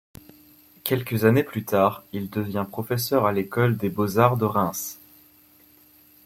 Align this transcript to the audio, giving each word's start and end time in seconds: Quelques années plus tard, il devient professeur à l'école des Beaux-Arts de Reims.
Quelques 0.83 1.25
années 1.25 1.43
plus 1.43 1.63
tard, 1.63 2.03
il 2.11 2.31
devient 2.31 2.65
professeur 2.67 3.27
à 3.27 3.31
l'école 3.31 3.77
des 3.77 3.89
Beaux-Arts 3.89 4.35
de 4.37 4.45
Reims. 4.45 4.99